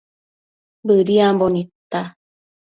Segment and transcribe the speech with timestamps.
[0.87, 2.01] Bëdiambo nidta